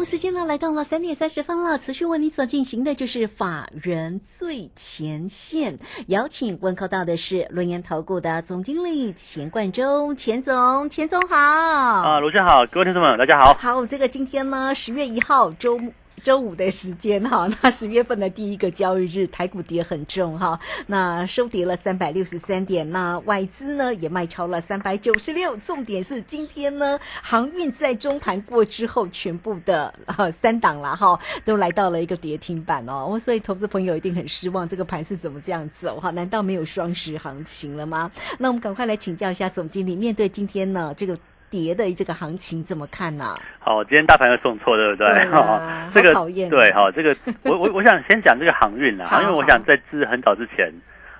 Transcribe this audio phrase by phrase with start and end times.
[0.00, 11.36] 好，时间呢来到了三点三十分了，持续为你所进行的就是法人最前线，邀请问候到的是轮研投顾的总经理钱冠中，钱总，钱总好。
[11.36, 13.52] 啊，卢先好，各位听众们，大家好。
[13.52, 15.92] 好，这个今天呢，十月一号周末。
[16.20, 25.56] 周五的时间哈， 那十月份的第一个交易日，台股跌很重哈，那收跌了三百六十三点，那外资呢也卖超了三百九十六。
[25.56, 36.10] 重点是今天呢，航运在中盘过之后，全部的啊三档了哈，都来到了一个跌停板哦，我所以投资朋友一定很失望，这个盘是怎么这样走哈？
[36.10, 38.10] 难道没有双十行情了吗？
[38.38, 41.18] 那我们赶快来请教一下总经理，面对今天呢这个。
[41.50, 43.34] 跌的这个行情怎么看呢？
[43.58, 45.24] 好，今天大盘又送错，对不对？
[45.26, 45.60] 哈，
[45.92, 46.48] 这个讨厌。
[46.48, 50.72] 对，哈，这个我我我想先讲这个航运啊，因为我想在之很早之前，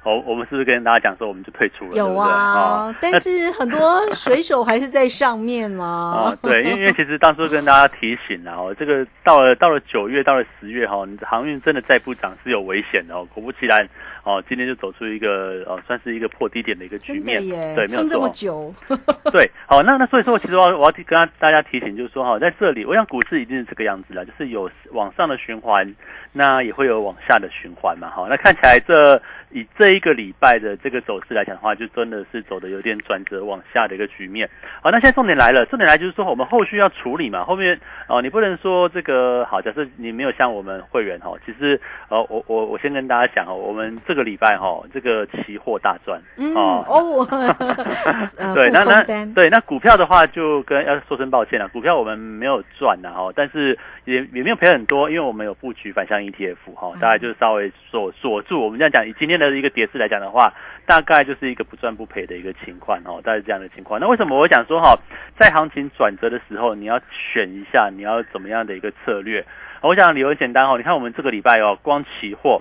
[0.05, 1.97] 哦，我们是不是跟大家讲说我们就退出了？
[1.97, 6.33] 有啊，但是很多水手还是在上面啊。
[6.41, 13.27] 对，因为因为其实当初跟大家提醒了哦，这个到了到了九月，到了十月哈，航运真的再不涨是有危险的哦。
[13.35, 13.89] 果不其然。
[14.25, 17.41] 哦，今天就走出一个呃，算是一个破低点的一个局面，
[17.75, 18.09] 对，没有错。
[18.11, 18.75] 这么久，
[19.33, 25.95] 对，好，那那所以说，其实我我要跟大家提醒，就是说哈，在这里，我想股市一定是这个样子啦，就是有往上的循环，
[26.33, 29.21] 那也会有往下的循环嘛，哈，那看起来这。
[29.53, 34.49] 以这一个礼拜的这个走势来讲的话，就真的是走的有点转折往下的一个局面。
[34.81, 37.43] 好，那现在重点来了，重点来就是说我们后续要处理嘛。
[37.45, 41.81] 后面哦，你不能说这个好，假设你没有像我们会员哈，其实
[42.11, 46.21] 呃，我我我先跟大家讲哦，我们这个礼拜哈，这个期货大赚
[46.55, 47.27] 哦哦，
[48.55, 49.03] 对，那那
[49.35, 58.61] 对那股票的话，就跟要说声抱歉了，股票我们没有赚的哈，但是也也没有赔很多，因为我们有布局反向 ETF 哈，大概就是稍微锁锁住。
[58.61, 59.41] 我们这样讲，以今天。
[59.41, 60.53] 的一个跌势来讲的话，
[60.85, 63.99] 大概就是一个不赚不赔的一个情况哦，大概是这样的情况。
[63.99, 64.95] 那为什么我想说哈，
[65.39, 69.43] 在行情转折的时候，你要选一下你要怎么样的一个策略？
[69.81, 72.61] 我想理由很简单哦，你看我们这个礼拜哦，光期货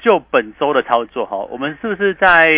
[0.00, 2.50] 就本周的操作哈，我们是不是在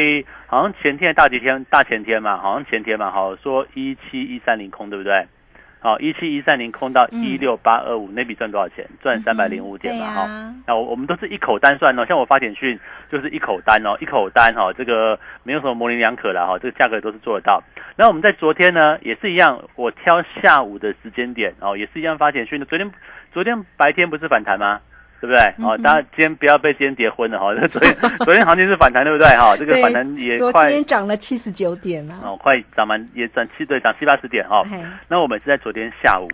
[0.47, 5.27] 好像前天大几天大前天嘛，好像前天嘛，好说一七一三零空对不对？
[5.83, 8.87] 好，一七一三零空到一六八二五，那笔赚多少钱？
[9.03, 10.55] 赚三百零五点嘛，哈。
[10.67, 12.79] 那我我们都是一口单算哦，像我发简讯
[13.11, 17.63] 就是一口单哦，一口单哈，这个没有什么模棱两可的哈，这个价格都是做得到。
[17.97, 22.67] 然后我们在昨天呢也是一样，我挑下午的时间点哦，也是一样发简讯的。
[22.67, 22.93] 昨天
[23.33, 24.83] 昨天白天不是反弹吗？
[25.21, 25.41] 对不对？
[25.65, 27.55] 哦，大家今天不要被今天跌昏了哈。
[27.69, 27.95] 昨天
[28.25, 29.29] 昨天行情是反弹，对不对？
[29.37, 30.53] 哈， 这个反弹也快。
[30.53, 32.15] 昨天涨了七十九点了。
[32.25, 34.63] 哦，快涨满也涨七对，涨七八十点哈。
[35.09, 36.29] 那我们是在昨天下午，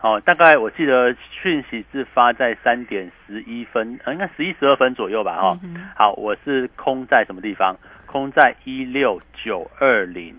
[0.00, 5.34] 哦，大概我记得讯息是发在三点十一分，呃应该十一十二分左右吧？
[5.40, 5.58] 哈。
[5.96, 7.74] 好，我是空在什么地方？
[8.06, 10.34] 空在一六九二零。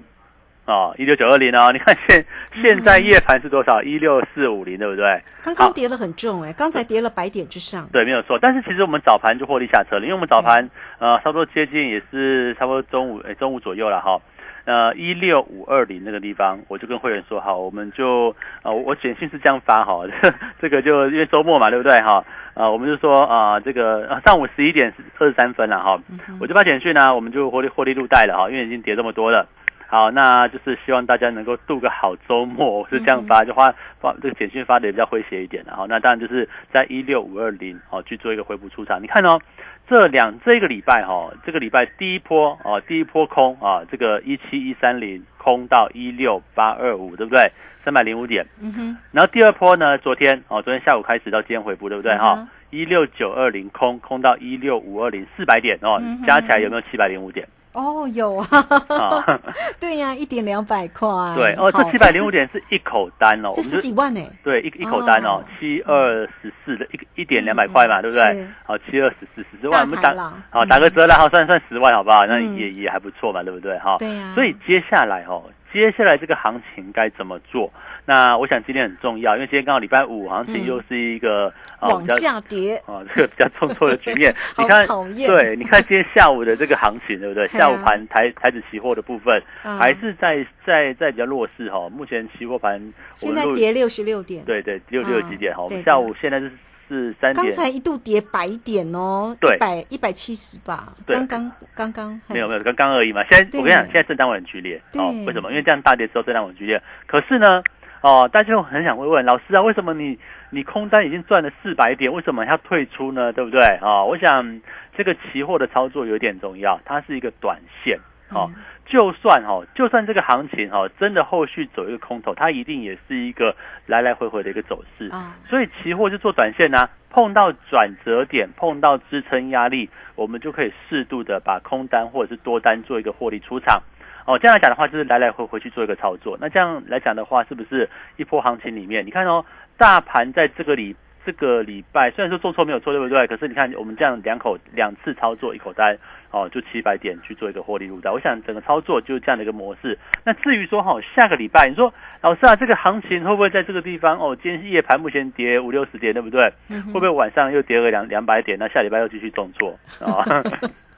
[0.70, 3.82] 哦，一六九二零哦， 你看现现在夜盘是多少？
[3.82, 5.20] 一六四五零，对不对？
[5.44, 7.90] 刚刚跌了很重哎，刚才跌了百点之上。
[7.92, 8.38] 对，没有错。
[8.40, 10.70] 但是其实我们早盘就获利下车了，因为我们早盘
[11.00, 14.22] 呃差不多接近也是差不多中午哎中午左右了哈。
[14.66, 20.04] 呃，一六五二零那个地方，我就跟会员说好，我们就呃我简讯是这样发哈，
[20.62, 22.24] 这个就因为周末嘛，对不对哈？
[22.54, 26.00] 啊，我们就说啊这个上午十一点二十三分了哈，
[26.40, 29.48] 我就发简讯呢，我们就获利获利入袋了哈，因为已经跌这么多了。
[29.92, 35.76] 好，那就是希望大家能够度个好周末， 我是这样发，就发发这个简讯发的也比较诙谐一点的。
[35.76, 39.02] 好，那当然就是在一六五二零哦去做一个回补出场。
[39.02, 39.42] 你看哦，
[39.90, 47.52] 这两这个礼拜哈，这个礼拜第一波哦，第一波空啊，这个一七一三零空到一六八二五，对不对？
[47.84, 48.46] 三百零五点。
[48.62, 48.98] 嗯哼。
[49.12, 52.16] 然后第二波呢，昨天哦，昨天下午开始到今天回补，对不对？
[52.16, 55.98] 哈，一六九二零空空到一六五二零四百点哦，
[56.28, 57.48] 加起来有没有七百零五点？
[57.74, 59.40] 哦，有啊，
[59.80, 61.08] 对呀，一点两百块。
[61.36, 64.22] 对，哦，这七百零五点是一口单哦，这十几万呢。
[64.44, 68.48] 对，一一口单哦，七二十四的一一点两百块嘛，对不对？
[68.66, 70.14] 好，七二十四十四万，我们打
[70.50, 72.26] 好打个折了，好算算十万，好不好？
[72.26, 73.78] 那也也还不错嘛，对不对？
[73.80, 74.32] 哈，对呀。
[74.34, 75.44] 所以接下来哦。
[75.72, 77.72] 接下来这个行情该怎么做？
[78.06, 84.34] 那我想今天很重要，因为今天刚好礼拜五，行情又是一个往下跌啊，这个比较重挫的 局面。
[84.58, 87.48] 你看，对，你看今天下午的这个行情，对不对？
[87.50, 91.88] 下午盘台台子期货的部分还是在在在比较弱势哈。
[91.90, 92.82] 目前期货盘
[93.14, 95.62] 现在跌六十六点，对对，六六几点哈。
[95.64, 96.52] 我们下午现在是
[96.90, 97.46] 是三点。
[97.46, 100.92] 刚才一度跌百点哦，对，一百一百七十吧。
[101.06, 103.24] 刚刚刚刚没有没有，刚刚而已嘛。
[103.30, 105.14] 现在我跟你讲，现在震荡会很剧烈哦。
[105.26, 105.50] 为什么？
[105.52, 106.82] 因为这样大跌之后震荡很剧烈。
[107.06, 107.64] 可是呢，
[108.02, 110.18] 哦，大家很想会问老师啊，为什么你
[110.50, 113.32] 你空单已经赚了四百点，为什么要退出呢？
[113.32, 113.62] 对不对？
[113.82, 114.60] 啊，我想
[114.98, 117.98] 这个期货的操作有点重要，它是一个短线
[118.30, 118.50] 哦。
[118.90, 123.56] 就算哦，就算这个行情哦，真的后续走一个空头，它一定也是一个
[123.86, 125.08] 来来回回的一个走势。
[125.10, 133.80] 啊，所以期货就做短线呢，碰到转折点，碰到支撑压力，我们就可以适度的把空单或者是多单做一个获利出场。
[134.26, 136.36] 哦，这样来讲的话，就是来来回回去做一个操作。
[136.42, 137.88] 那这样来讲的话，是不是
[138.18, 139.46] 一波行情里面，你看哦，
[139.78, 140.96] 大盘在这个里。
[141.32, 143.28] 这个礼拜虽然说做错没有错，对不对？
[143.28, 145.96] 可是你看我们这样两口两次操作一口单
[146.32, 148.10] 哦，就七百点去做一个获利入袋。
[148.10, 149.96] 我想整个操作就是这样的一个模式。
[150.26, 154.36] 那至于说哈，下个礼拜你说老师啊，这个行情会不会在这个地方哦？
[154.42, 156.52] 今天夜盘目前跌五六十点，对不对？
[156.88, 158.58] 会不会晚上又跌个两两百点？
[158.58, 160.26] 那下礼拜又继续重挫啊？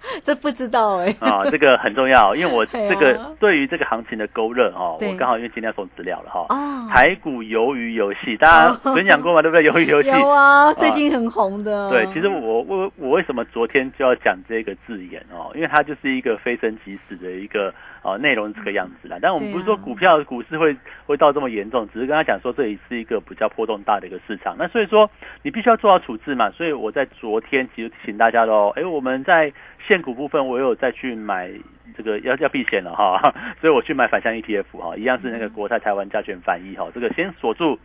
[0.25, 6.45] 这不知道哎啊，这个很重要，因为我 这个对于这个行情的勾勒哦，我刚好因为今天要送资料了哈。
[6.49, 9.41] 哦，台股鱿鱼游戏，大家 分享过吗？
[9.41, 9.69] 对不对？
[9.69, 11.89] 鱿鱼游戏有啊，最近很红的。
[11.89, 15.51] 对，其实我我我为什么昨天就要讲这个字眼哦？
[15.55, 17.73] 因为它就是一个非升即死的一个。
[18.03, 20.75] 哦，内容是这个样子啦，但我们不是说股票股市会
[21.05, 24.55] 会到这么严重，只是跟他讲说这里是一个比较波动大的一个市场。
[24.57, 25.09] 那所以说
[25.43, 26.49] 你必须要做好处置嘛。
[26.49, 29.53] 所以我在昨天其实请大家喽，哎，我们在
[29.87, 31.51] 现股部分我有再去买
[31.95, 37.77] 这个要要避险了哈， 所以我去买反向 ETF 哈，一样是那个国泰台湾加权反一哈，这个先锁住。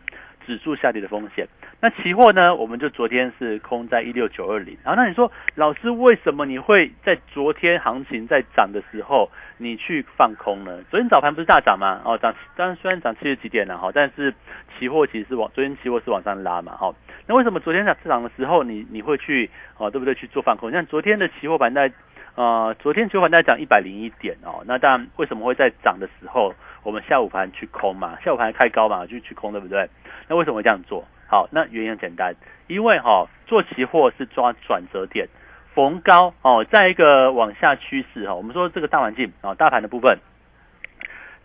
[0.47, 1.45] 指数下跌的风险，
[1.81, 2.55] 那期货呢？
[2.55, 4.77] 我们就昨天是空在一六九二零。
[4.81, 10.79] 然后那你说，老师为什么你会在昨天行情在涨的时候，你去放空呢？
[10.89, 11.99] 昨天早盘不是大涨吗？
[12.05, 14.33] 哦，涨，当然虽然涨七十几点了哈，但是
[14.79, 16.95] 期货其实是往昨天期货是往上拉嘛，哈。
[17.27, 20.15] 那为什么昨天在涨的时候，你你会去哦，对不对？
[20.15, 20.71] 去做放空？
[20.71, 21.91] 像昨天的期货盘在
[22.35, 24.63] 呃，昨天期货盘在涨一百零一点哦。
[24.65, 26.53] 那当然为什么会在涨的时候？
[26.87, 29.89] 我们下午盘去空嘛，下午盘开高嘛，就去空，对不对？
[30.29, 31.03] 那为什么会这样做？
[31.27, 32.33] 好，那原因很简单，
[32.67, 35.27] 因为哈做期货是抓转折点，
[35.73, 40.17] 逢高哦，在一个往下趋势哈，我们说这个大环境啊，大盘的部分，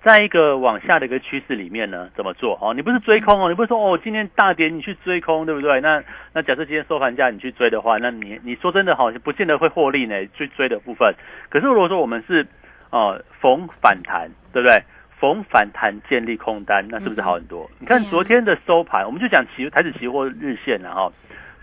[0.04, 2.56] 在一个往下的一个趋势里面呢，怎么做？
[2.62, 5.80] 哦，你不是追空哦，你不是说哦，今天大跌你去追空，对不对？
[5.80, 6.00] 那
[6.32, 11.12] 那假设今天收盘价你去追的话，那你你说真的好像不见得会获利呢，去追的部分。
[11.48, 12.46] 可是如果说我们是
[12.90, 14.80] 哦逢反弹，对不对？
[15.22, 17.70] 逢反弹建立空单，那是不是好很多？
[17.78, 21.12] 你看昨天的收盘，我们就讲期台指期货日线了哈。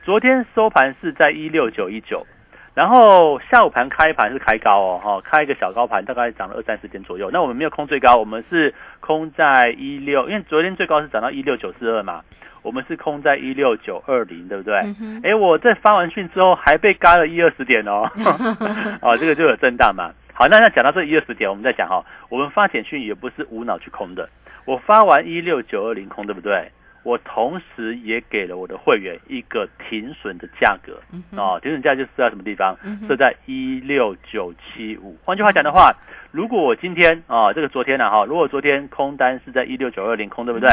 [0.02, 2.26] 昨天收盘是在一六九一九，
[2.74, 7.30] 然后下午盘开盘是开高哦哈，开一个小高盘，大概涨了二三十点左右。
[7.34, 12.22] 那我们没有空最高，我们是空在一六，因为昨天最高是涨到一六九四二嘛，
[12.62, 14.80] 我们是空在一六九二零，对不对？
[15.22, 18.10] 哎，我在发完讯之后还被嘎了一二十点哦，
[19.04, 20.14] 哦，这个就有震荡嘛。
[20.40, 24.30] 好，那那讲到这一二十点，我们再讲哈，我们发简讯也不是无脑去空的。
[24.64, 26.72] 我发完一六九二零空，对不对？
[27.04, 30.98] 我同时也给了我的会员一个停损的价格
[31.36, 32.74] 啊，停损价就是在什么地方？
[33.06, 35.18] 设在一六九七五。
[35.26, 35.94] 换句话讲的话，
[36.32, 40.70] 如果我今天啊，这个昨天呢哈，如果昨天空单是在一六九二零空，对不对？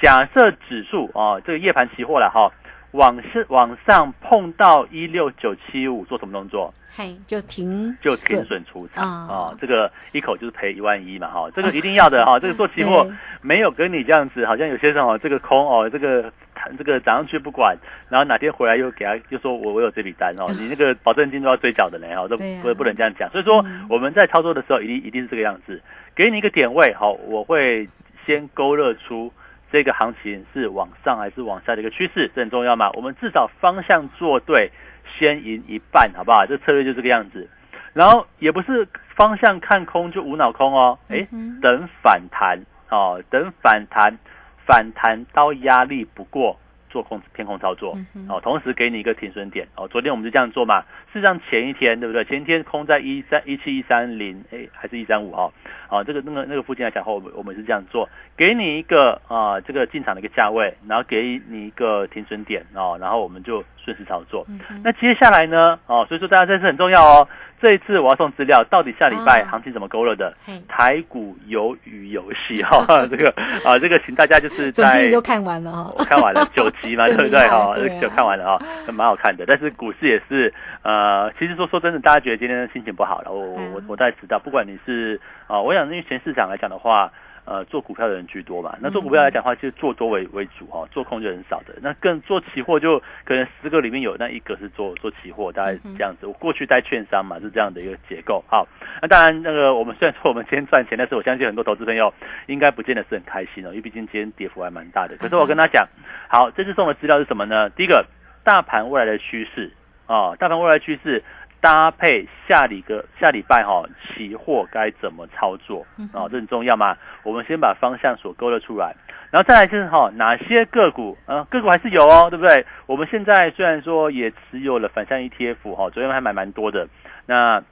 [0.00, 2.48] 假设指数啊，这个夜盘期货了哈。
[2.94, 6.72] 往是往上碰到一六九七五，做什么动作？
[6.96, 9.52] 嘿，就停，就停损出场啊！
[9.60, 12.38] 这个一口就是赔一万一嘛，哈，这个一定要的 哈。
[12.38, 13.04] 这个做期货
[13.42, 16.32] 没有跟你这样子，好像有些人哦，这个空哦，这个
[16.78, 17.76] 这个涨上去不管，
[18.08, 23.28] 然后哪天回来又给他又说我我有这笔单哦，你那个保证金都要追缴的嘞，哈， 都不不能这样讲。
[23.30, 23.56] 所以说
[23.88, 25.82] 我们在操作的时候，一定一定是这个样子，
[26.14, 27.88] 给你一个点位，好，我会
[28.24, 29.32] 先勾勒出。
[29.74, 32.88] 这个行情是往上还是往下的一个趋势，这很重要嘛？
[32.92, 34.70] 我们至少方向做对，
[35.18, 36.46] 先赢一半，好不好？
[36.46, 37.48] 这策略就这个样子。
[37.92, 41.26] 然后也不是方向看空就无脑空哦，哎，
[41.60, 42.56] 等反弹
[42.88, 44.16] 哦，等反弹，
[44.64, 46.56] 反弹到压力不过。
[46.94, 47.92] 做空偏空操作
[48.28, 49.88] 哦，同时给你一个停损点哦。
[49.88, 50.82] 昨天我们就这样做嘛。
[51.12, 52.24] 事实上前一天对不对？
[52.24, 55.52] 前一天空在一三一七一三零，哎，还是一三五哈。
[55.88, 64.46] 啊，这个那个那个附近来讲后，我们我们是这样做，给你一个啊这个进场的一个价位，然后给你一个停损点哦，然后我们就顺势操作。
[64.82, 65.78] 那接下来呢？
[65.86, 67.28] 哦，所以说大家这次很重要哦。
[67.62, 70.34] 这一次我要送资料，到底下礼拜行情怎么勾勒的？
[70.68, 73.30] 台股鱿鱼游戏哈， 这个
[73.64, 77.72] 啊，这个请大家就是在都看完了哈，看完了 九集嘛，对不对哈？
[78.02, 79.46] 就看完了哈，蛮好看的。
[79.46, 83.32] 但是股市也是呃，其实说说真的，大家觉得今天心情不好了。
[83.32, 87.10] 我我我我大概知道，不管你是啊，我想因为全市场来讲的话。
[87.44, 88.76] 呃做股票的人居多嘛。
[88.80, 91.74] 那做股票来讲的话，就做多为为主哈，做空就很少的。
[91.80, 96.26] 那更做期货就可能十个里面有那一个是做做期货，大概这样子。
[96.26, 98.42] 我过去在券商嘛，是这样的一个结构。
[98.48, 98.66] 好，
[99.00, 102.12] 那当然那个我们虽然说我们今天赚钱，但是我相信很多投资朋友
[102.46, 105.16] 应该不见得是很开心哦，因为毕竟今天跌幅还蛮大的。
[105.16, 105.86] 可是我跟他讲，
[106.28, 107.68] 好，这次送的资料是什么呢？
[107.70, 108.04] 第一个，
[108.42, 109.70] 大盘未来的趋势
[110.06, 111.22] 啊，大盘未来趋势。
[111.64, 116.28] 搭配下礼个下礼拜哈，期货该怎么操作啊？
[116.28, 116.94] 这很重要嘛。
[117.22, 118.94] 我们先把方向所勾勒出来，
[119.30, 121.42] 然后再来就是哈，哪些个股啊？
[121.44, 122.66] 个股还是有哦，对不对？
[122.84, 126.86] 我们现在虽然说也持有了反向 ETF 哈，昨天还买蛮多的。
[127.24, 127.62] 那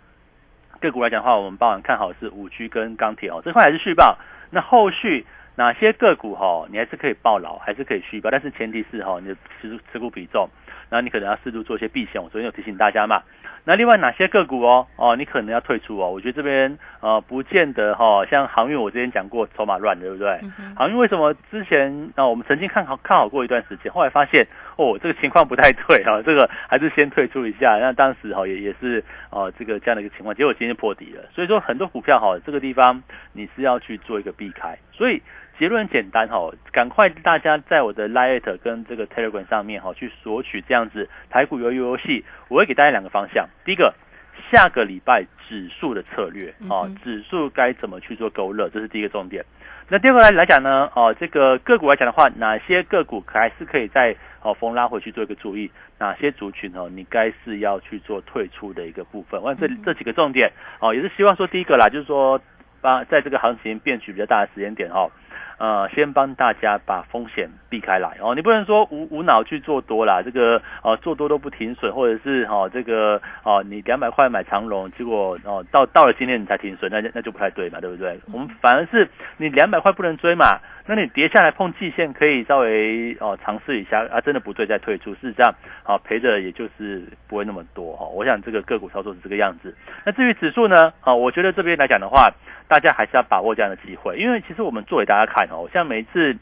[0.81, 4.17] 个股来讲的话，我们包含看好是五 G 跟钢铁哦，这块还是续报。
[4.49, 10.49] 那后续哪些个股哈，你还是可以报牢，还是可以续报，但是前提是哈，你的持持股比重。
[10.93, 13.23] 那你可能要适度做一些避险，我昨天有提醒大家嘛。
[13.65, 16.11] 那另外哪些个股哦哦，你可能要退出哦。
[16.11, 20.41] 我觉得这边呃不见得哈，像航运我之前讲过筹码乱，对不对？
[20.77, 24.47] 航运为什么之前啊我们曾经看好看好过一段时间，后来发现
[24.77, 27.79] 哦这个情况不太对啊， 这个还是先退出一下。
[27.79, 31.23] 那当时哈也也是哦这个这样的一个情况，结果今天破底了。
[31.33, 33.01] 所以说很多股票哈这个地方
[33.33, 35.23] 你是要去做一个避开，所以。
[35.63, 43.49] 结论简单哈，赶快大家在我的 Lite 跟这个 Telegram 上面哈去索取这样子台股游游戏，我会给大家两个方向。
[43.65, 43.95] 第一个，
[44.51, 49.45] 下个礼拜指数的策略啊，指数该怎么去做勾勒，这是第一个重点。
[49.89, 55.71] 那第二个来来讲呢，哦，这个个股来讲的话，哪些个股还是可以在哦逢拉回去做一个注意？
[55.97, 59.41] 哪些族群哦，你该是要去做退出的一个部分？
[59.41, 60.51] 我这这几个重点
[60.81, 62.41] 哦，也是希望说第一个啦，就是说
[62.81, 65.09] 把在这个行情变局比较大的时间点哦。
[65.59, 78.21] 呃，先帮大家把风险避开来哦，你不能说无无脑去做多啦，这个呃做多都不停损，或者是哦这个哦你两百块买长龙，结果哦到到了今天你才停损，那那就不太对嘛，对不对？
[78.33, 88.07] 我们反而是你两百块不能追嘛，那你跌下来碰季线可以稍微哦尝试一下啊，真的不对再退出，是这样，好赔的也就是不会那么多哈。
[88.07, 89.75] 我想这个个股操作是这个样子。
[90.05, 92.31] 那至于指数呢，啊，我觉得这边来讲的话。
[92.69, 96.35] 大家还是要把握这样的机会，因为其实我们做给大家看哦，像每一次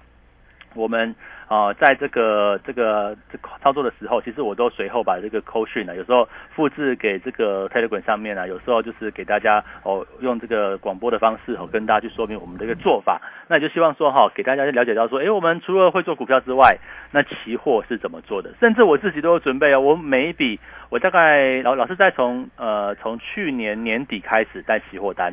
[0.75, 1.13] 我们
[1.51, 16.79] 啊在这个这个这操作的时候，其实我都随后把这个扣讯呢，有时候复制给这个 Telegram 上面啊，有时候就是给大家哦用这个广播的方式哦跟大家去说明我们的一个做法，那也就希望说哈给大家了解到说，哎，我们除了会做股票之外，
[17.11, 20.61] 那期货是怎么做的，甚至我自己都有准备哦，我每一笔。
[20.91, 25.33] 我大概老老是在从呃从去年年底开始带期货单，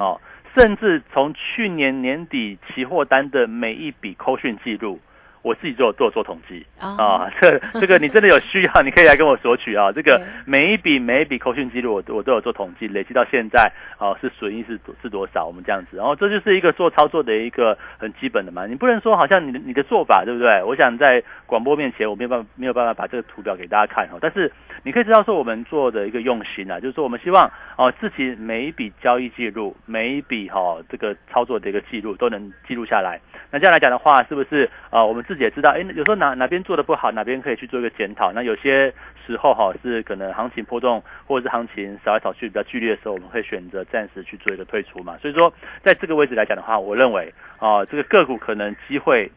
[0.00, 0.20] 哦，
[0.52, 4.98] 甚至从去年年底期货单的每一笔扣讯记录。
[5.46, 9.92] 我自己做做做统计啊， 这这个你真的有需要，你可以来跟我索取啊。
[9.92, 15.46] 这个每一笔每一笔扣讯记录，我我都有做统计，累积到现在啊是损益是是多少？
[15.46, 18.66] 我们这样子，然后这就是一个做操作的一个很基本的嘛。
[18.66, 20.60] 你不能说好像你的你的做法对不对？
[20.64, 24.18] 我想在广播面前，我没有办法没有办法把这个图表给大家看哈。
[24.20, 24.50] 但是
[24.82, 33.20] 你可以知道说我们做的一个用心啊，就是说我们希望哦自己每一笔交易记录，每一笔哈这个操作的一个记录都能记录下来。
[33.52, 38.32] 那这样来讲的话，是不是啊我们自也知道，哎，有时候哪哪边做的不好，哪边可以去做一个检讨。
[38.32, 38.92] 那有些
[39.26, 45.16] 时候哈，是可能行情波动，或者是行情扫来扫去比较剧烈的时候，我们会选择暂时去做一个退出嘛。
[45.18, 45.52] 所以说，
[45.82, 49.30] 在这个位置来讲的话，我认为啊，这个个股可能机会，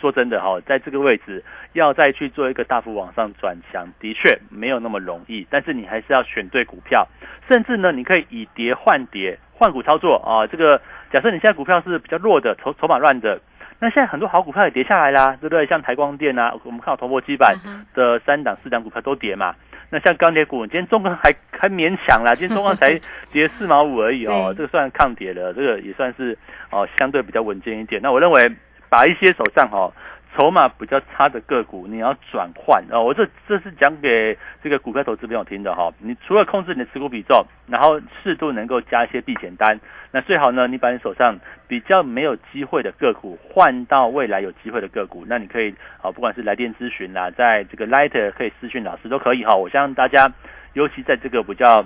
[0.00, 5.46] 说真的哈，在这个位置要再去做一个大幅往上转强，的确没有那么容易。
[5.50, 7.06] 但是你还是要选对股票，
[7.48, 10.46] 甚至呢，你可以以跌换跌，换股操作啊。
[10.46, 10.80] 这个
[11.12, 13.40] 假设你现在股票是比较弱的，筹筹码乱的。
[13.78, 15.66] 那现在很多好股票也跌下来啦，对不对？
[15.66, 17.56] 像台光电啊，我们看到铜箔基板
[17.94, 19.54] 的三档、四档股票都跌嘛。
[19.90, 22.98] 那像钢铁股，今天中钢还 还勉强啦，今天中钢才
[23.32, 26.36] 跌四毛五而已哦，这个算抗跌的，这个也算是
[26.70, 28.00] 哦相对比较稳健一点。
[28.02, 28.50] 那我认为
[28.88, 29.92] 把一些手上哦。
[30.36, 33.00] 筹码比较差的个股，你要转换啊。
[33.00, 35.90] 我这这是讲给这个股票投资朋友听的哈。
[35.98, 39.80] 你除了控制你的持股比重，然后适度能够加一些避险单，
[40.12, 45.24] 那最好呢，你把你手上比较没有机会的个股换到未来有机会的个股。
[45.26, 49.54] 那你可以啊，不管是来电咨询啦，在这个 Lighter 可以私讯老师都可以哈。
[49.54, 50.30] 我相信大家，
[50.74, 51.82] 尤其在这个比较。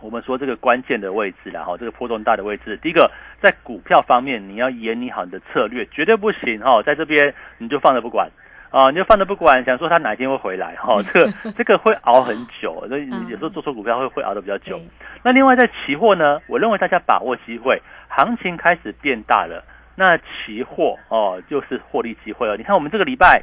[0.00, 3.10] 我们说这个关键的位置然后这个波动大的位置，第一个
[3.42, 8.30] 在股票方面，你要演你好你的策略，绝对不行哈，在这边你就放着不管
[8.70, 14.80] 啊，你就放着不管，想说它哪一天会回来哈， 这个这个会熬很久， 所以有时候做错股票会会熬的比较久。
[15.22, 19.64] 那另外在期货呢，我认为大家把握机会，行情开始变大了，
[19.96, 22.56] 那期货哦就是获利机会了。
[22.56, 23.42] 你看我们这个礼拜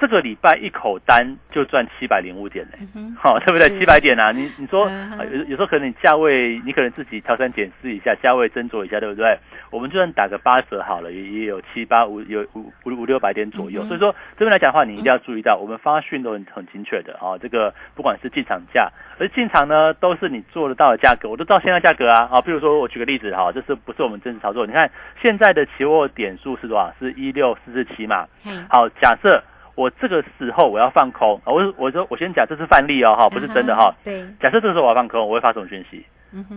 [0.00, 2.78] 这个礼拜一口单就赚七百零五点嘞，
[3.18, 3.68] 好，对不对？
[3.70, 4.88] 七百点啊，你你说
[5.32, 9.36] 有有时候可能你价位你可能自己挑三拣四一下，价位斟酌一下，对不对？
[9.70, 13.82] 我们就算打个八折好了，也也有七八五有五五五六百点左右。
[13.82, 17.36] 所以说这边来讲的话，你一定要注意到，我们发讯都很很精确的啊。
[17.40, 18.88] 这个不管是进场价，
[19.18, 22.28] 而进场呢都是你做得到的价格，我都知道现在价格啊。
[22.30, 24.64] 啊，比如说我举个例子哈，这是不是我们真实操作？
[24.64, 24.88] 你看
[25.20, 26.94] 现在的期货点数是多少？
[27.00, 28.26] 是一六四四七嘛。
[28.70, 29.42] 好，假设。
[29.78, 33.94] 我这个时候我要放空，我我说我先讲这是范例哦，哈，不是真的哈。
[34.02, 34.26] 对。
[34.40, 36.04] 假设这个时候我要放空，我会发什么讯息？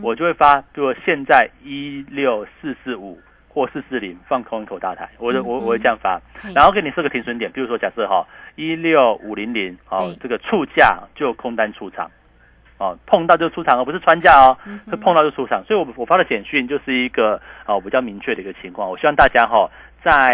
[0.02, 6.20] 我就会发，比如现在一六四四五或四四零放空一口大台，我就我我会这样发，
[6.56, 8.26] 然后给你设个停损点，比如说假设哈
[8.56, 12.10] 一六五零零，好，这个触价就空单出场，
[12.80, 14.58] 哦，碰到就出场，而不是穿价哦，
[14.90, 19.70] 是碰到就出场，所以我我发的简讯就是一个哦比较明确的一个情况，我希望大家哈。
[20.04, 20.30] 在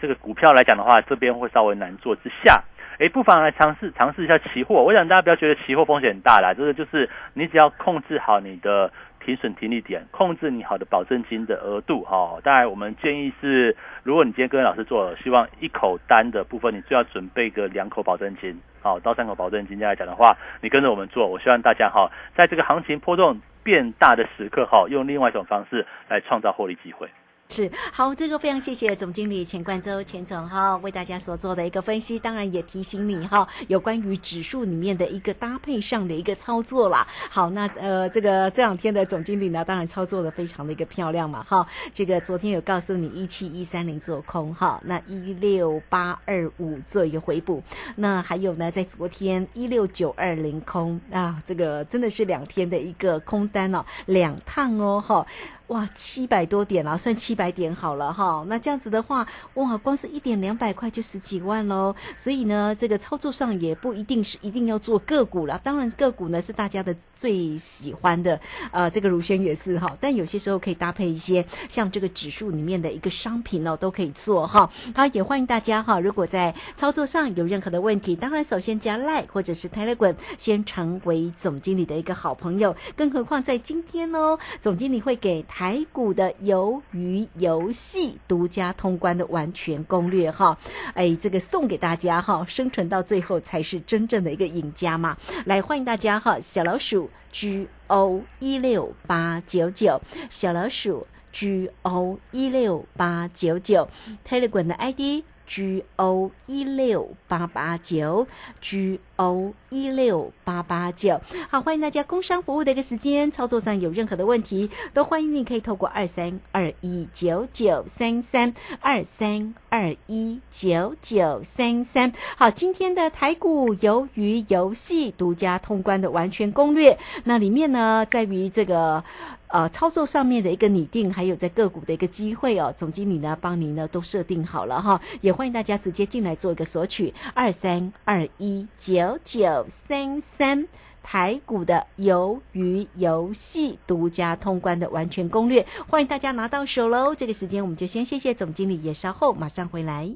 [0.00, 2.62] 这个股票来讲的话，这边会稍微难做之下，
[2.98, 4.82] 哎，不妨来尝试尝试一下期货。
[4.82, 8.90] 我想大家不要觉得期货风险很大啦，这个就是你只要控制好你的
[9.24, 12.38] 停损停利点，控制你好的保证金的额度哈。
[12.42, 27.08] 当然，我们建议是，如果你今天跟老师做，希望一口单的部分，你最要准备个两口保证金，好，到三口保证金来讲的话，你跟着我们做，我希望大家哈，在这个行情波动变大的时刻哈，用另外一种方式来创造获利机会。
[27.48, 37.06] 是好，这个非常谢谢总经理钱冠洲钱总哈为大家所做的一个分析，当然也提醒你哈有关于指数里面的一个搭配上的一个操作啦。
[37.30, 41.66] 好，那呃这个这两天的总经理呢，当然操作的非常的一个漂亮嘛哈。
[41.94, 47.62] 这个昨天有告诉你一七一三零做空哈，那一六八二五做一个回补，
[47.94, 55.24] 那还有呢在昨天一六九二零空啊，这个真的是两天的一个空单哦，两趟哦哈。
[55.68, 58.44] 哇，七百多点啊，算七百点好了哈。
[58.46, 61.92] 那这样子的话，哇，光是一点两百块就十几万喽。
[62.14, 65.58] 所以呢，这个操作上也不一定是一定要做个股了。
[65.64, 69.96] 当然，个股呢是大家的最喜欢的，呃，这个如轩也是哈。
[70.00, 74.70] 但有些时候可以搭配一些像这个指数里面的一个商品哦，都可以做哈。
[74.94, 75.98] 好，也欢迎大家哈。
[75.98, 82.76] 如果在操作上有任何的问题，当然首先加 Like 或者是 Telegram，先成为总经理的一个好朋友。
[82.96, 85.44] 更何况在今天呢，总经理会给。
[85.58, 90.58] 台股的鱿鱼游戏独家通关的完全攻略哈，
[90.92, 95.16] 哎，这个送给大家哈，生存到最后才是真正的一个赢家嘛！
[95.46, 103.88] 来欢迎大家哈，小老鼠 G O 一六八九九，小老鼠 G O 一六八九九
[104.28, 105.24] ，Telegram 的 ID。
[105.46, 108.26] G O 一六八八九
[108.60, 122.12] ，G O 一六八八九，好，欢迎大家工商服务的一个时间，操作上有任何的问题，都欢迎你可以透过二三二一九九三三二三二一九九三三。
[122.36, 129.02] 好，今天的台股由于游戏独家通关的完全攻略，那里面呢，在于这个。
[129.48, 140.66] 呃，操作上面的一个拟定，还有在个股的一个机会哦，总经理呢帮您呢都设定好了哈，也欢迎大家直接进来做一个索取，二三二一九九三三
[141.02, 147.14] 台股的鱿鱼游戏独家通关的完全攻略，欢迎大家拿到手喽。
[147.14, 150.10] 这个时间我们就先谢谢总经理，也稍后马上回来。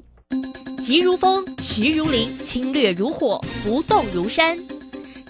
[0.83, 4.57] 急如风，徐如林，侵略如火，不动如山。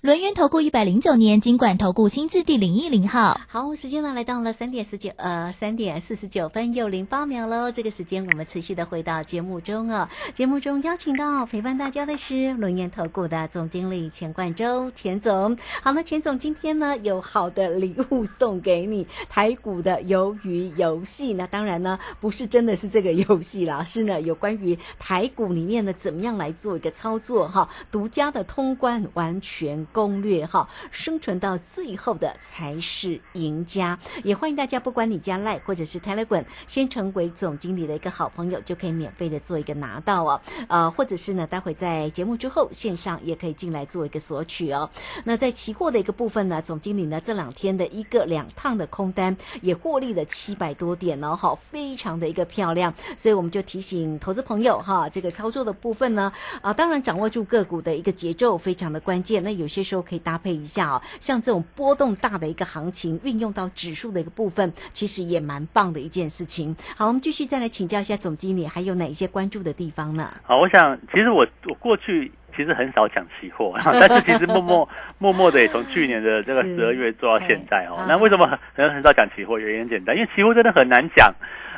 [0.00, 3.40] 轮源投顾一百零九年金管投顾新字第零一零号。
[3.48, 7.72] 好，时间呢来到了三点十九呃三点四十九分又零八秒喽。
[7.72, 10.08] 这个时间我们持续的回到节目中啊。
[10.34, 15.58] 节目中邀请到陪伴大家的是轮源投顾的总经理钱冠周钱总。
[15.82, 21.34] 好了，钱总今天呢有好的礼物送给你，台股的鱿鱼游戏。
[21.34, 29.87] 那当然呢不是真的是这个游戏啦，是呢有关于台股里面呢怎么样来做一个操作哈，独家的通关完全。
[29.92, 33.98] 攻略哈，生存到最后的才是赢家。
[34.24, 40.40] 也欢迎大家，不管你加赖或者是 Telegram，先成为总经理的一个好朋友，就可以免费的做一个拿到哦。
[40.68, 44.88] 呃，或者是呢，待会在节目之后线上也可以进来做一个索取哦。
[45.24, 52.92] 那在期货的一个部分呢，总经理呢这两天的一个两趟的空单也获利了七百多点哦，好，非常的一个漂亮。
[53.16, 59.42] 所以我们就提醒投资朋友哈，这个操作的部分呢，啊，当然掌握住个股的一个节奏非常的关键。
[59.42, 66.74] 那有些时候可以搭配一下哦，像这种波动大的一个行情，运用到指数的一个部分，其实也蛮棒的一件事情。
[66.96, 70.32] 好，我们继续再来请教一下总经理，还有哪一些关注的地方呢？
[70.42, 74.88] 好，我想其实我我过去其实很少讲期货， 但是其实默默
[75.18, 78.04] 默默的也从去年的这个十二月做到现在哦。
[78.08, 79.58] 那为什么很很少讲期货？
[79.58, 81.32] 原因很简单，因为期货真的很难讲。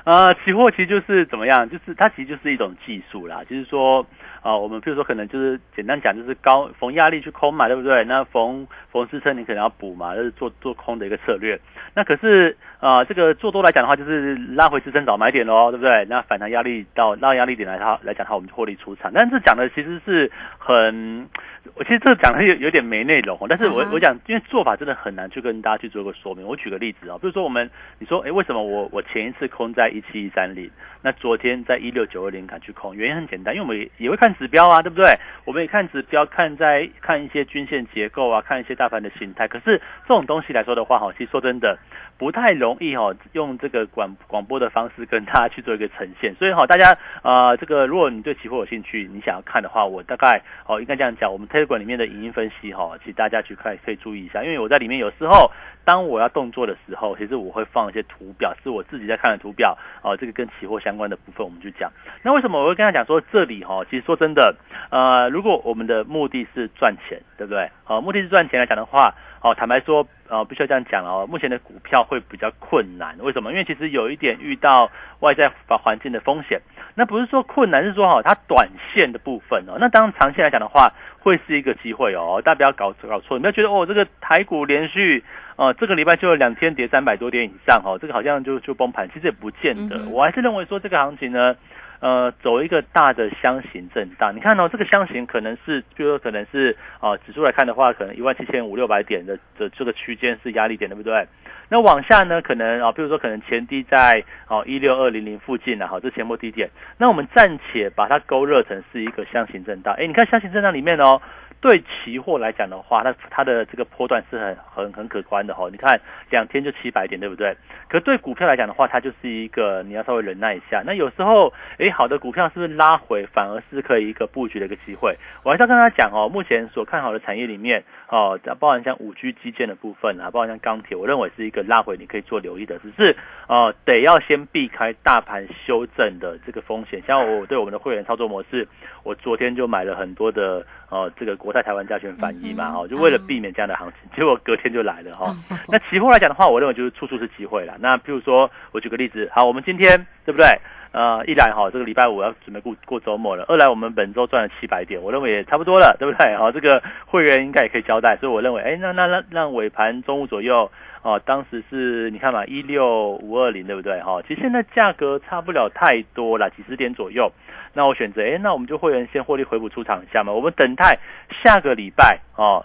[0.04, 4.06] 呃，期货其实就是怎么样，就是它其实就是一种技术啦，就是说。
[4.42, 8.04] 啊，我们比如说可能就是简单讲，就是高逢压力去空嘛，对不对？
[8.04, 11.58] 那逢逢支撑你可能要补嘛，就是做做空的一个策略。
[11.94, 16.06] 那可是啊，这个做多来讲的话，就是拉回支撑早买点喽，对不对？
[16.08, 19.10] 那反弹压力到拉压力点来它来讲的话，我们就获利出场。
[19.12, 21.28] 但是讲的其实是很。
[21.74, 26.44] 我其实这讲的有有点没内容，但是我我讲，因为做法真的很难去跟大家去做个说明。
[26.44, 30.70] 我举个例子啊，比如说我们你说，哎，为什么我我前一次空在一七一三零，
[31.02, 32.96] 那昨天在一六九二零敢去空？
[32.96, 35.18] 原因很简单，因为我们也也会看指标啊，对不对？
[35.44, 39.48] 我们也看指标，看在看一些均线结构啊，看一些大盘的形态。
[39.48, 41.78] 可是这种东西来说的话，哈，其实说真的
[42.20, 46.32] 不太容易哈，用这个广广播的方式跟大家去做一个呈现。
[46.36, 51.50] 所以哈，大家呃，这个如果你对期货有兴趣，你想要看的话，我大概哦应该这样讲，我们。
[51.50, 55.50] Telegram 里面的影音分析哈，其实大家去看可以注意一下，因为我在里面有时候
[55.84, 60.16] 当我要动作的时候，其实我会放一些图表，是我自己在看的图表哦。
[60.16, 61.90] 这个跟期货相关的部分，我们就讲。
[62.22, 63.84] 那为什么我会跟他讲说这里哈？
[63.90, 64.54] 其实说真的，
[64.90, 67.68] 呃，如果我们的目的是赚钱，对不对？
[67.82, 71.26] 好，目的是赚钱来讲的话，哦，坦白说，呃，必须要这样讲哦。
[71.26, 73.50] 目前的股票会比较困难，为什么？
[73.50, 76.60] 因为其实有一点遇到外在环境的风险。
[76.94, 79.78] 那不是说困难，是说哈，它短线的部分哦。
[79.80, 80.92] 那当然长线来讲的话。
[81.22, 85.22] 会是一个机会哦，大家不要搞搞错，你不要觉得哦，这个台股连续
[85.56, 90.08] 呃这个礼拜就有两天跌三百多点以上哦，这个好像就就崩盘，其实也不见得。
[90.08, 91.54] 我还是认为说这个行情呢，
[92.00, 94.34] 呃，走一个大的箱型震荡。
[94.34, 101.26] 你看哦，这个箱型可能是，比如说可能是啊，指数来看的话，可能一万七千五六百点的的这个区间是压力点，对不对？
[101.68, 106.68] 那往下呢，可能啊，比如说可能前低在哦一六二零零附近了哈，这前波低点。
[106.98, 109.94] 那我们暂且把它勾勒成是一个箱型震荡。
[109.98, 111.20] 哎，你看箱型震荡里面哦。
[111.60, 115.68] 对期货来讲的话，它它的这个波段是很很很可观的哈。
[115.70, 117.54] 你看两天就七百点，对不对？
[117.88, 120.82] 可对股票来讲的话，它就是一个你要稍微忍耐一下。
[120.86, 125.16] 那有时候，哎，好的股票是不是拉回，反而是可以一个布局的一个机会？
[125.44, 137.00] 我还是要跟他讲哦，目前所看好的产业里面哦，包含像五 G 基建的部分啊，包含像钢铁，我认为是一个拉回你可以做留意的，只是哦得要先避开大盘修正的这个风险。
[137.06, 138.66] 像我对我们的会员操作模式，
[139.04, 141.52] 我昨天就买了很多的呃这个国。
[141.52, 145.34] 泰台湾加权反一嘛，哦，就为了避免这样的行情，结果隔天就来了哈。
[145.68, 147.76] 那期货来讲的话，我认为就是处处是机会了。
[147.80, 150.46] 那譬如说，我举个例子，好，我们今天对不对？
[150.92, 156.36] 呃，一来哈，这个礼拜五要准备过过周末了；二来我们本周赚了七百点，我认为也差不多了，对不对？
[156.36, 160.70] 好，这个会员应该也可以交代，所以我认为，哎，那那让让尾盘中午左右，
[161.02, 164.00] 哦，当时是你看嘛，一六五二零，对不对？
[164.00, 167.30] 哈，其实现在价格差不了太多了，几十点左右。
[167.72, 170.32] 那我选择，哎，那我们就会员先获利回补出场一下嘛。
[170.32, 170.98] 我们等待
[171.44, 172.64] 下个礼拜哦，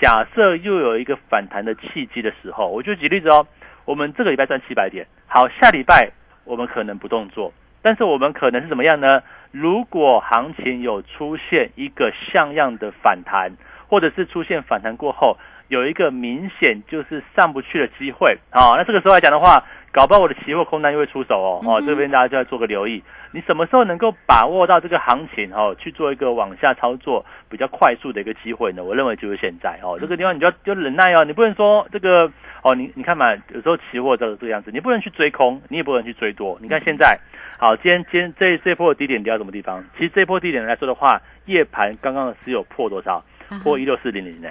[0.00, 3.46] 假设又有一个反弹的契机的时候，我就举例子哦。
[3.84, 6.10] 我们这个礼拜赚七百点，好，下礼拜
[6.44, 7.52] 我们可能不动作，
[7.86, 9.22] 但是我们可能是怎么样呢？
[9.52, 13.52] 如果行情有出现一个像样的反弹，
[13.86, 15.36] 或者是出现反弹过后
[15.68, 19.62] 有一个明显就是上不去的机会啊，那这个时候来讲的话。
[19.92, 23.02] 搞不好我的期货空单又会出手哦，哦，这边大家就要做个留意。
[23.32, 28.84] 你什么时候能够把握到这个行情哦，去做一个往下操作比较快速的一个机会呢？
[28.84, 33.24] 我认为就是现在哦，这个地方你就要就忍耐哦，你不能说这个哦，你你看嘛，
[33.54, 36.58] 有时候期货这个这个样子，你不能去追空，你也不能去追多。
[36.60, 37.18] 你看现在，
[37.56, 39.82] 好，今天今天这这波的低点跌到什么地方？
[39.96, 43.24] 其实这波低点来说的话，夜盘刚刚是有破多少？
[43.62, 44.48] 破一六四零零呢。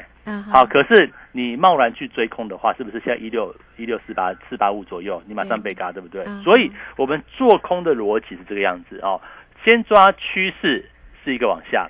[0.52, 6.24] 好，可是你贸然去追空的话，是不是现在一六一六四八四八五左右，你马上被嘎，对不对？
[6.44, 9.22] 所以我们做空的逻辑是这个样子哦，
[9.64, 10.90] 先抓趋势
[11.24, 11.88] 是一个往下，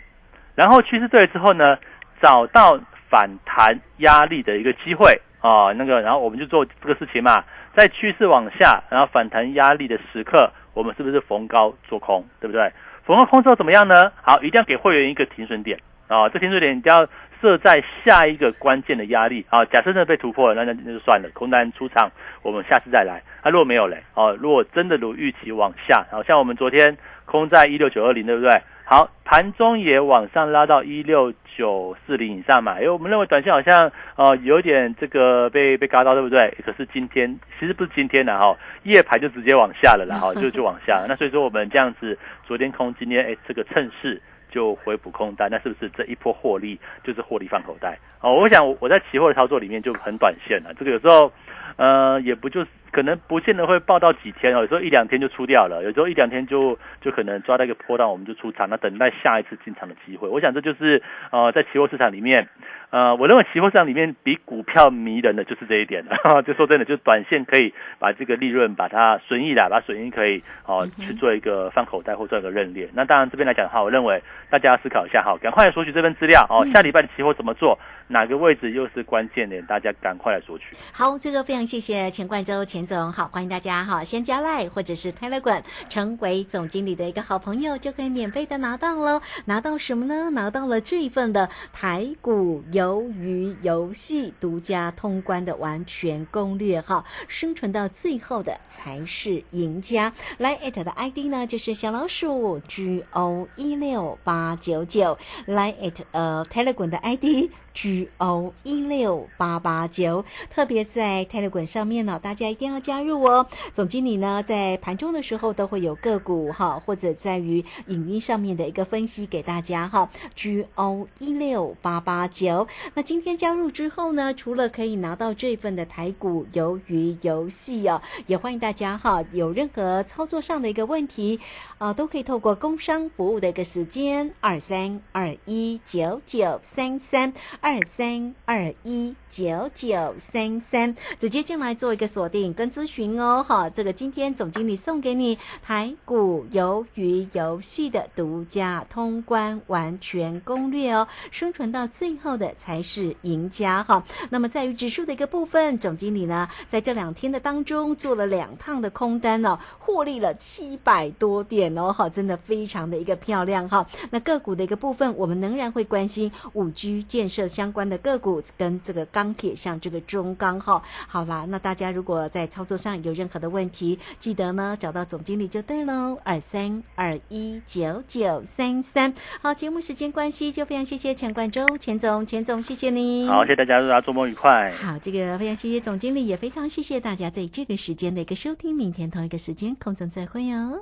[0.55, 1.77] 然后趋势对了之后呢，
[2.21, 7.43] 找到反弹压力的一个机会啊，那个然后我们就做这个事情嘛，
[7.75, 12.71] 在趋势往下，然后反弹压力的时刻，我们是不是逢高做空，对不对？
[13.05, 14.11] 逢高空之后怎么样呢？
[14.21, 17.07] 好，一定要给会员一个停损点啊，这停损点一定要。
[17.41, 22.09] 设在下一个关键的压力啊，假设真的被突破了，那那那就算了，空单出场，
[22.41, 23.21] 我们下次再来。
[23.41, 28.49] 啊，如果没有嘞，哦，如果真的如预期往下，好像我们昨天空在一六九二零，对不对？
[28.85, 36.51] 好，盘中也往上拉到一六九四零以上嘛，因为我们认为短线好像呃有点这个被被嘎到，对不对？
[36.65, 41.05] 可是今天其实不是今天的哈，夜盘就直接往下了，然后 就就往下了。
[41.09, 44.19] 那所以说我们这样子，昨天空，今天哎这个趁势。
[44.55, 47.99] 就回补空单，那是不是这一波获利就是获利放口袋？
[48.21, 51.29] 哦，我想我在期货的操作里面就很短线了，这个有时候，
[51.75, 52.65] 呃，也不就
[52.95, 60.29] 可能不见得会报到几天哦，有时候一两天就出掉了，有时候一两天就就可能抓到一个波段，我们就出场，那等待下一次进场的机会。
[60.29, 62.47] 我想这就是呃，在期货市场里面。
[62.91, 66.41] 呃，我认为期货市场里面比股票迷人的就是这一点了。
[66.47, 72.87] 就说真的，就短线可以把这个利润把它损益啦，把损益可以哦去做一个放口袋或做一个认列。
[72.93, 76.63] 那当然这边来讲的话，我认为大家要思考一下哈，赶快来索取这份资料哦。
[76.73, 77.77] 下礼拜的期货怎么做？
[78.07, 79.65] 哪个位置又是关键点？
[79.65, 80.65] 大家赶快来索取。
[80.91, 89.21] 好，这个非常谢谢钱冠洲钱总，好欢迎大家哈，先加赖或者是泰勒管成为总经理的一个好朋友，就可以免费的拿到喽。
[89.45, 90.29] 拿到什么呢？
[90.29, 100.13] 拿到了这一份的台股鱿鱼游戏独家通关的完全攻略哈，生存到最后的才是赢家。
[100.37, 105.17] 来艾特的 ID 呢，就是小老鼠 G O 一六八九九。
[105.47, 107.49] 来艾特呃 Telegram 的 ID。
[107.75, 113.45] G O 一六八八九，特别在泰勒滚上面呢，大家一定要加入哦。
[113.73, 120.09] 总经理呢，在盘中的时候都会有个股哈，或者在于影音上面的一个分析给大家哈。
[120.35, 131.41] G O 一六八八九，那今天加入之后呢，除了可以拿到这份的台股鱿鱼游戏哦，也欢迎大家哈，有任何操作上的一个问题
[131.77, 137.33] 啊，都可以透过工商服务的一个时间二三二一九九三三。
[137.65, 143.41] 二三二一九九三三，直接进来做一个锁定跟咨询哦。
[143.41, 154.03] 好，这个今天总经理送给你台股鱿鱼游戏的独家通关完全攻略哦，生存到最后的才是赢家哈。
[154.29, 163.83] 那么在于指数的一个部分，总经理呢在这两天的当中做了两趟的空单哦，获利了七百多点哦，好，真的非常的一个漂亮哈。
[164.11, 167.49] 那个股的一个部分，我们仍然会关心五 G 建设。
[167.55, 179.13] 相关的个股跟这个钢铁，像这个中钢哈，好啦，那大家如果在操作上有任何的问题，记得呢找到总经理就对喽，二三二一九九三三。
[179.41, 183.25] 好，节目时间关系，就非常谢谢钱冠周钱总，钱总谢谢你。
[183.29, 184.73] 好，谢谢大家，祝大家周末愉快。
[184.73, 190.81] 好，这个非常谢谢总经理，也非常谢谢大家在这个时间的一个收听，明天同一个时间空中再会哦。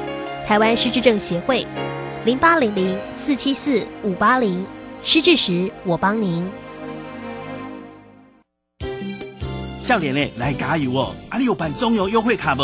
[0.45, 1.65] 台湾失智症协会，
[2.25, 4.65] 零八零零四七四五八零，
[5.01, 6.45] 失智时我帮您。
[9.79, 11.15] 笑脸嘞，来加油哦！
[11.29, 12.63] 阿里有办中油优惠卡不？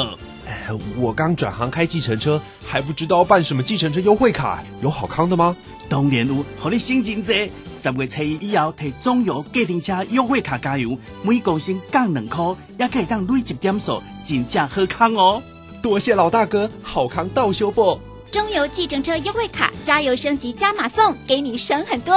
[0.97, 5.55] 我刚转行开计程车，还不知道办什么计程车优惠卡，有好康的吗？
[5.87, 7.51] 当然有，和你心情济。
[7.81, 12.43] 十月初一以后提中油计程车优惠卡加油，每公升降两块，
[12.77, 15.41] 也可以当累积点数，真正好康哦！
[15.81, 17.99] 多谢老大哥，好康到修不？
[18.31, 22.15] 中油计程车优惠卡，加油升级加码送，给你省很多。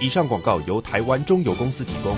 [0.00, 2.16] 以上广告由台湾中油公司提供。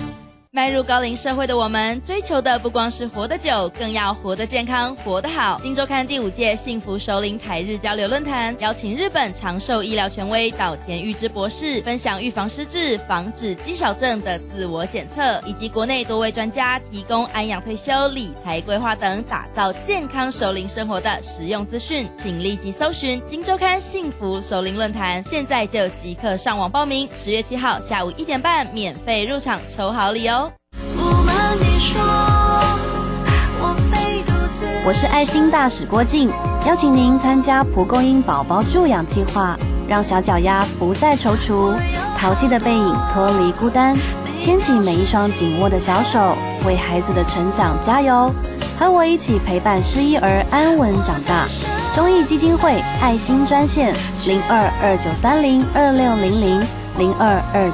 [0.53, 5.57] 迈入高龄社会的我们，追求的不光是活得久，更要活得健康、活得好。
[5.63, 22.09] 《金周刊》第五届幸福首领采日交流论坛，邀请日本长寿医疗权威岛田裕之博士，分享预防失智、防止肌少症的自我检测，以及国内多位专家提供安养退休、理财规划等，打造健康首领生活的实用资讯。
[22.19, 27.09] 请立即搜寻《金周刊》幸福首领论坛，现在就即刻上网报名。
[27.17, 30.40] 十月七号下午一点半，免费入场抽好礼哦！
[34.87, 36.29] 我是爱心大使郭静，
[36.67, 39.57] 邀请您参加蒲公英宝宝助养计划，
[39.89, 41.75] 让小脚丫不再踌躇，
[42.19, 43.97] 淘气的背影脱离孤单，
[44.39, 48.31] 牵起每一双紧握的小手，为孩子的成长加油，
[48.79, 51.47] 和我一起陪伴失依儿安稳长大。
[51.95, 53.95] 中意基金会爱心专线
[54.27, 56.61] 零二二九三零二六零零
[56.99, 57.69] 零二二。